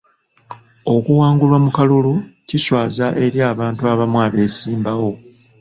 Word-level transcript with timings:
Okuwangulwa 0.93 1.57
mu 1.65 1.69
kalulu 1.77 2.13
kiswaza 2.47 3.05
eri 3.25 3.39
abantu 3.51 3.81
abamu 3.93 4.17
abeesimbawo. 4.25 5.11